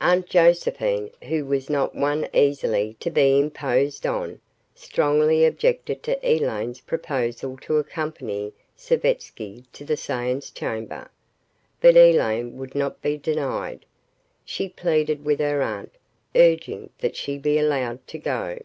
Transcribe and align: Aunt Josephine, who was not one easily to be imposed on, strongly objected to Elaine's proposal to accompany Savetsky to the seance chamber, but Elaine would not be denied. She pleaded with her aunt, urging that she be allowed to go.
Aunt 0.00 0.26
Josephine, 0.26 1.10
who 1.24 1.44
was 1.44 1.68
not 1.68 1.94
one 1.94 2.30
easily 2.32 2.96
to 2.98 3.10
be 3.10 3.38
imposed 3.38 4.06
on, 4.06 4.40
strongly 4.74 5.44
objected 5.44 6.02
to 6.04 6.18
Elaine's 6.26 6.80
proposal 6.80 7.58
to 7.60 7.76
accompany 7.76 8.54
Savetsky 8.74 9.64
to 9.74 9.84
the 9.84 9.98
seance 9.98 10.48
chamber, 10.50 11.10
but 11.82 11.94
Elaine 11.94 12.56
would 12.56 12.74
not 12.74 13.02
be 13.02 13.18
denied. 13.18 13.84
She 14.46 14.70
pleaded 14.70 15.26
with 15.26 15.40
her 15.40 15.60
aunt, 15.60 15.92
urging 16.34 16.88
that 17.00 17.14
she 17.14 17.36
be 17.36 17.58
allowed 17.58 18.06
to 18.06 18.18
go. 18.18 18.58